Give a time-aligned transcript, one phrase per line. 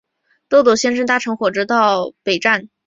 [0.49, 2.71] 豆豆先生搭乘火车到达巴黎北站。